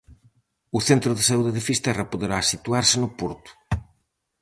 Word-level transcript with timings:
O 0.77 0.79
centro 0.89 1.11
de 1.17 1.23
saúde 1.29 1.55
de 1.57 1.65
Fisterra 1.69 2.09
poderá 2.11 2.37
situarse 2.51 2.95
no 2.99 3.09
porto. 3.19 3.51